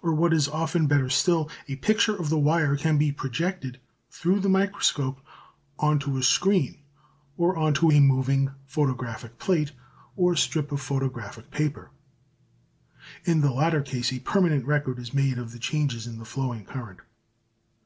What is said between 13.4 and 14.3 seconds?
the latter case a